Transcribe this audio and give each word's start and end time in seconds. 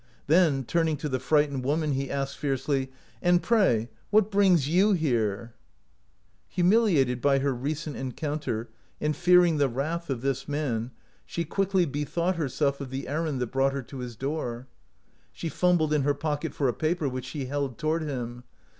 Then, 0.25 0.63
turning 0.63 0.97
to 0.97 1.07
the 1.07 1.19
frightened 1.19 1.63
woman, 1.63 1.91
he 1.91 2.09
asked, 2.09 2.39
fiercely:" 2.39 2.91
And 3.21 3.39
pray, 3.43 3.87
what 4.09 4.31
brings 4.31 4.67
you 4.67 4.93
here?" 4.93 5.53
Humiliated 6.55 7.21
by 7.21 7.37
her 7.37 7.53
recent 7.53 7.95
encounter, 7.95 8.67
and 8.99 9.15
fearing 9.15 9.57
the 9.59 9.69
wrath 9.69 10.09
of 10.09 10.21
this 10.21 10.47
man, 10.47 10.89
she 11.23 11.45
quickly 11.45 11.85
i79 11.85 11.87
OUT 11.87 11.87
OF 11.87 11.91
BOHEMIA 11.91 12.05
bethought 12.05 12.35
herself 12.37 12.81
of 12.81 12.89
the 12.89 13.07
errand 13.07 13.39
that 13.41 13.51
brought 13.51 13.73
her 13.73 13.83
to 13.83 13.99
his 13.99 14.15
door. 14.15 14.65
She 15.31 15.49
fumbled 15.49 15.93
in 15.93 16.01
her 16.01 16.15
pocket 16.15 16.55
for 16.55 16.67
a 16.67 16.73
paper, 16.73 17.07
which 17.07 17.25
she 17.25 17.45
held 17.45 17.77
toward 17.77 18.01
him. 18.01 18.43